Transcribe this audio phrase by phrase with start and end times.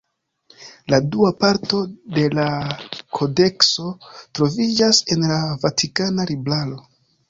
[0.93, 1.83] La dua parto
[2.17, 2.47] de la
[3.21, 6.87] kodekso troviĝas en la Vatikana libraro.